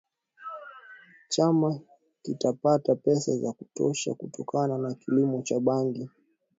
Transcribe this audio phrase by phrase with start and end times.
[1.29, 1.79] Chama
[2.23, 6.09] kitapata pesa za kutosha kutokana na kilimo cha bangi